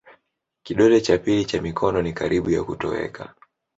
[0.63, 3.35] Kidole cha pili cha mikono ni karibu ya kutoweka.